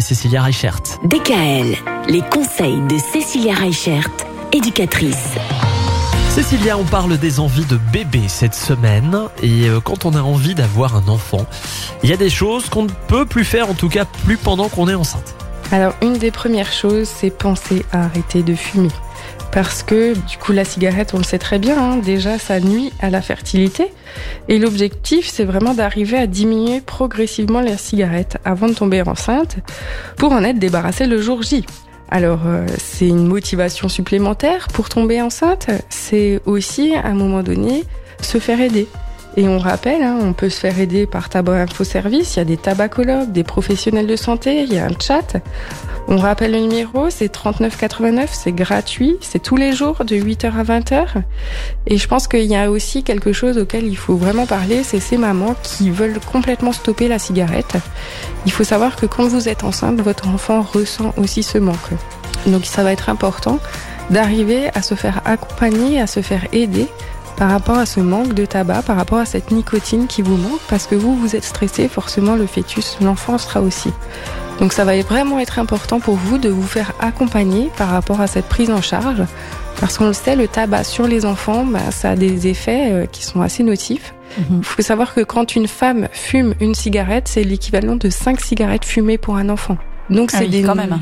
[0.00, 0.80] Cécilia Reichert.
[1.04, 1.76] DKL,
[2.08, 4.10] les conseils de Cécilia Reichert,
[4.52, 5.36] éducatrice.
[6.30, 10.56] Cécilia, on parle des envies de bébé cette semaine et euh, quand on a envie
[10.56, 11.46] d'avoir un enfant,
[12.02, 14.68] il y a des choses qu'on ne peut plus faire, en tout cas plus pendant
[14.68, 15.36] qu'on est enceinte.
[15.70, 18.90] Alors une des premières choses, c'est penser à arrêter de fumer.
[19.54, 22.92] Parce que du coup la cigarette, on le sait très bien, hein, déjà ça nuit
[23.00, 23.86] à la fertilité.
[24.48, 29.58] Et l'objectif, c'est vraiment d'arriver à diminuer progressivement la cigarette avant de tomber enceinte
[30.16, 31.64] pour en être débarrassé le jour J.
[32.10, 37.84] Alors euh, c'est une motivation supplémentaire pour tomber enceinte, c'est aussi à un moment donné
[38.20, 38.88] se faire aider.
[39.36, 42.42] Et on rappelle, hein, on peut se faire aider par Tabac Info Service, il y
[42.42, 45.36] a des tabacologues, des professionnels de santé, il y a un chat.
[46.06, 50.62] On rappelle le numéro, c'est 3989, c'est gratuit, c'est tous les jours de 8h à
[50.62, 51.22] 20h.
[51.86, 55.00] Et je pense qu'il y a aussi quelque chose auquel il faut vraiment parler, c'est
[55.00, 57.76] ces mamans qui veulent complètement stopper la cigarette.
[58.46, 61.90] Il faut savoir que quand vous êtes enceinte, votre enfant ressent aussi ce manque.
[62.46, 63.58] Donc ça va être important
[64.10, 66.86] d'arriver à se faire accompagner, à se faire aider
[67.36, 70.60] par rapport à ce manque de tabac, par rapport à cette nicotine qui vous manque,
[70.68, 73.90] parce que vous, vous êtes stressé, forcément le fœtus, l'enfant sera aussi.
[74.60, 78.26] Donc ça va vraiment être important pour vous de vous faire accompagner par rapport à
[78.26, 79.22] cette prise en charge,
[79.80, 83.06] parce qu'on le sait, le tabac sur les enfants, bah, ça a des effets euh,
[83.06, 84.14] qui sont assez nocifs.
[84.38, 84.58] Mhm.
[84.58, 88.84] Il faut savoir que quand une femme fume une cigarette, c'est l'équivalent de 5 cigarettes
[88.84, 89.76] fumées pour un enfant.
[90.10, 91.00] Donc ah c'est des quand même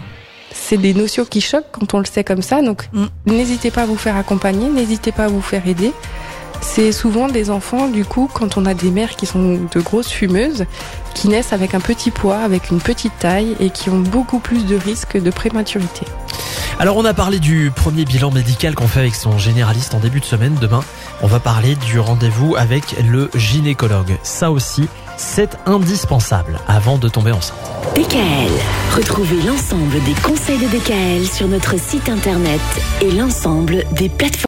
[0.55, 2.63] c'est des notions qui choquent quand on le sait comme ça.
[2.63, 3.07] Donc, mm.
[3.27, 5.93] n'hésitez pas à vous faire accompagner, n'hésitez pas à vous faire aider.
[6.61, 10.11] C'est souvent des enfants, du coup, quand on a des mères qui sont de grosses
[10.11, 10.65] fumeuses,
[11.15, 14.65] qui naissent avec un petit poids, avec une petite taille et qui ont beaucoup plus
[14.65, 16.07] de risques de prématurité.
[16.83, 20.19] Alors on a parlé du premier bilan médical qu'on fait avec son généraliste en début
[20.19, 20.57] de semaine.
[20.61, 20.83] Demain,
[21.23, 24.17] on va parler du rendez-vous avec le gynécologue.
[24.25, 27.57] Ça aussi, c'est indispensable avant de tomber enceinte.
[27.95, 28.51] DKL.
[28.97, 32.61] Retrouvez l'ensemble des conseils de DKL sur notre site internet
[33.01, 34.33] et l'ensemble des plateformes.